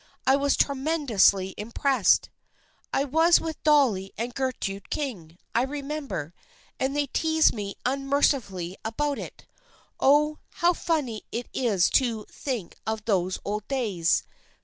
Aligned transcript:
I 0.25 0.35
was 0.35 0.57
tremendously 0.57 1.53
impressed. 1.59 2.31
I 2.91 3.03
was 3.03 3.39
with 3.39 3.61
Dolly 3.61 4.11
and 4.17 4.33
Gertrude 4.33 4.89
King, 4.89 5.37
I 5.53 5.61
remember, 5.61 6.33
and 6.79 6.95
they 6.97 7.05
teased 7.05 7.53
me 7.53 7.75
unmercifully 7.85 8.77
about 8.83 9.19
it. 9.19 9.45
Oh, 9.99 10.39
how 10.53 10.73
funny 10.73 11.21
it 11.31 11.49
is 11.53 11.87
to 12.01 12.25
think 12.31 12.77
of 12.87 13.05
those 13.05 13.37
old 13.45 13.67
days 13.67 14.23